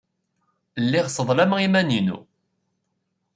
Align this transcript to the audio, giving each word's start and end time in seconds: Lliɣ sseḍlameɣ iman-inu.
Lliɣ 0.83 1.05
sseḍlameɣ 1.09 1.59
iman-inu. 1.61 2.19